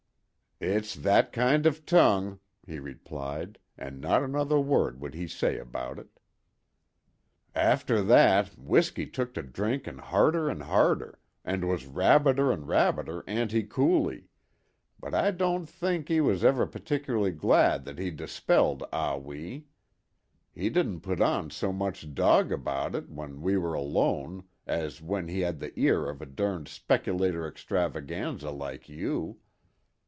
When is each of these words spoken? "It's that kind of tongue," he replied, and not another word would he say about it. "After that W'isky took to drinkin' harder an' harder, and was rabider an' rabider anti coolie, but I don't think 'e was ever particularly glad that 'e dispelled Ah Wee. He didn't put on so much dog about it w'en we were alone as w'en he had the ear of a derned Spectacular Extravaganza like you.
"It's 0.63 0.93
that 0.93 1.33
kind 1.33 1.65
of 1.65 1.87
tongue," 1.87 2.39
he 2.67 2.77
replied, 2.77 3.57
and 3.79 3.99
not 3.99 4.21
another 4.23 4.59
word 4.59 5.01
would 5.01 5.15
he 5.15 5.27
say 5.27 5.57
about 5.57 5.97
it. 5.97 6.19
"After 7.55 8.03
that 8.03 8.51
W'isky 8.55 9.11
took 9.11 9.33
to 9.33 9.41
drinkin' 9.41 9.97
harder 9.97 10.51
an' 10.51 10.59
harder, 10.59 11.17
and 11.43 11.67
was 11.67 11.87
rabider 11.87 12.53
an' 12.53 12.67
rabider 12.67 13.23
anti 13.25 13.63
coolie, 13.63 14.27
but 14.99 15.15
I 15.15 15.31
don't 15.31 15.65
think 15.65 16.11
'e 16.11 16.21
was 16.21 16.45
ever 16.45 16.67
particularly 16.67 17.31
glad 17.31 17.83
that 17.85 17.99
'e 17.99 18.11
dispelled 18.11 18.83
Ah 18.93 19.17
Wee. 19.17 19.65
He 20.53 20.69
didn't 20.69 20.99
put 21.01 21.19
on 21.21 21.49
so 21.49 21.73
much 21.73 22.13
dog 22.13 22.51
about 22.51 22.93
it 22.93 23.09
w'en 23.09 23.41
we 23.41 23.57
were 23.57 23.73
alone 23.73 24.43
as 24.67 24.99
w'en 24.99 25.27
he 25.27 25.39
had 25.39 25.57
the 25.59 25.73
ear 25.79 26.07
of 26.07 26.21
a 26.21 26.27
derned 26.27 26.67
Spectacular 26.67 27.47
Extravaganza 27.47 28.51
like 28.51 28.87
you. 28.87 29.39